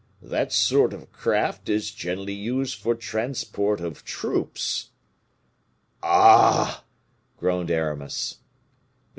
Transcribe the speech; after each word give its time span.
That 0.23 0.51
sort 0.51 0.95
of 0.95 1.11
craft 1.11 1.69
is 1.69 1.91
generally 1.91 2.33
used 2.33 2.73
for 2.79 2.95
transport 2.95 3.79
of 3.79 4.03
troops." 4.03 4.89
"Ah!" 6.01 6.83
groaned 7.37 7.69
Aramis. 7.69 8.39